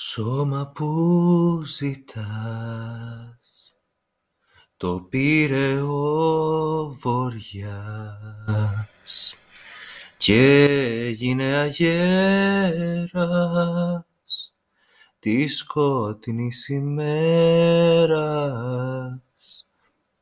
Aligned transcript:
σώμα 0.00 0.72
που 0.74 1.62
ζητάς 1.66 3.76
το 4.76 5.06
πήρε 5.10 5.80
ο 5.80 6.96
βοριάς 7.00 8.14
και 10.16 10.64
έγινε 11.06 11.44
αγέρας 11.44 13.14
της 15.18 15.56
σκότεινης 15.56 16.68
ημέρας 16.68 18.18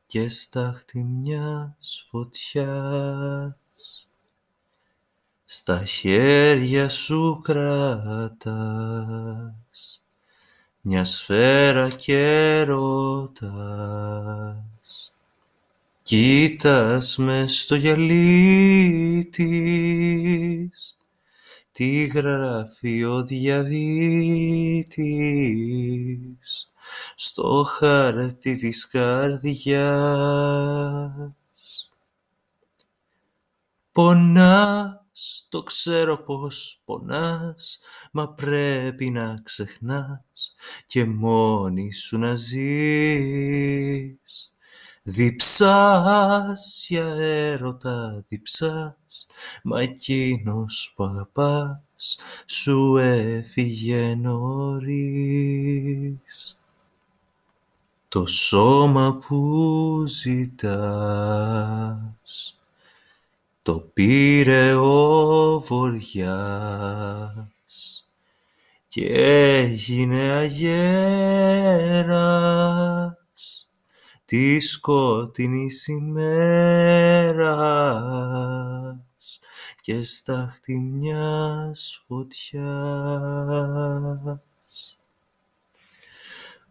και 0.05 0.29
στάχτη 0.29 1.03
μιας 1.03 2.05
φωτιάς 2.09 4.06
στα 5.67 5.85
χέρια 5.85 6.89
σου 6.89 7.41
κρατάς. 7.43 8.57
Μια 10.81 11.05
σφαίρα 11.05 11.89
και 11.89 12.63
ρωτάς. 12.63 13.65
Κοίτας 16.01 17.17
με 17.17 17.47
στο 17.47 17.75
γυαλί 17.75 19.29
της. 19.31 20.97
Τι 21.71 22.05
γράφει 22.05 23.03
ο 23.03 23.23
διαδίτης 23.23 23.71
στο 27.15 27.63
χάρτη 27.67 28.55
της 28.55 28.87
καρδιάς. 28.87 29.51
Πονά 33.91 35.06
το 35.49 35.63
ξέρω 35.63 36.23
πως 36.23 36.81
πονάς, 36.85 37.79
μα 38.11 38.33
πρέπει 38.33 39.09
να 39.09 39.39
ξεχνάς 39.43 40.55
και 40.85 41.05
μόνη 41.05 41.93
σου 41.93 42.17
να 42.17 42.35
ζεις. 42.35 43.71
Διψάς 45.03 46.85
για 46.87 47.05
έρωτα 47.15 48.25
διψάς, 48.27 49.27
μα 49.63 49.81
εκείνος 49.81 50.93
που 50.95 51.03
αγαπάς 51.03 52.17
σου 52.45 52.97
έφυγε 52.97 54.15
νωρίς. 54.15 55.51
Το 58.07 58.25
σώμα 58.25 59.17
που 59.17 60.05
ζητάς 60.07 61.47
το 63.67 63.79
πήρε 63.93 64.73
ο 64.73 65.59
βοριάς 65.59 66.87
και 68.87 69.05
έγινε 69.05 70.31
αγέρας 70.31 70.67
της 74.25 74.71
σκότεινη 74.71 75.67
ημέρας 75.87 76.59
και 79.81 80.03
στάχτη 80.03 80.79
μιας 80.79 82.03
φωτιάς. 82.05 82.61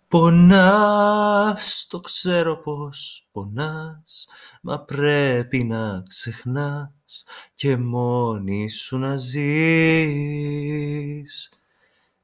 Πονάς, 0.09 1.87
το 1.89 2.01
ξέρω 2.01 2.57
πως 2.61 3.29
πονάς, 3.33 4.29
μα 4.62 4.81
πρέπει 4.81 5.65
να 5.65 6.03
ξεχνάς 6.09 7.25
και 7.55 7.77
μόνη 7.77 8.71
σου 8.71 8.99
να 8.99 9.17
ζεις. 9.17 10.23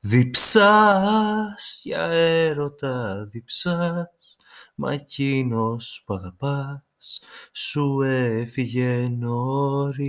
Διψάς 0.00 1.80
για 1.84 2.02
έρωτα 2.02 3.26
διψάς, 3.30 4.36
μα 4.74 4.92
εκείνος 4.92 6.02
που 6.06 6.14
αγαπάς 6.14 7.22
σου 7.52 8.00
έφυγε 8.02 9.08
νωρίς. 9.18 10.02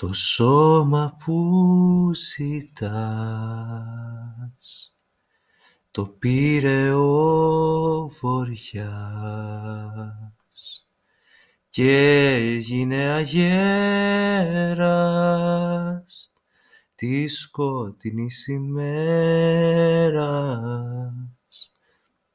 Το 0.00 0.12
σώμα 0.12 1.16
που 1.24 2.10
ζητάς 2.14 2.78
το 5.90 6.06
πήρε 6.06 6.92
ο 6.92 8.08
βοριάς 8.08 8.78
και 11.68 12.34
έγινε 12.34 12.96
αγέρας 12.96 13.72
της 16.94 17.40
σκότεινη 17.40 18.28
ημέρας 18.46 18.88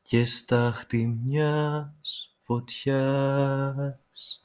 και 0.01 0.23
στάχτη 0.23 1.07
μιας 1.07 2.35
φωτιάς 2.39 4.42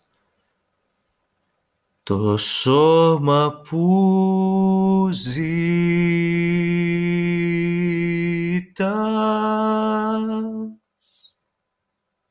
το 2.09 2.37
σώμα 2.37 3.61
που 3.69 5.09
ζητά 5.13 5.39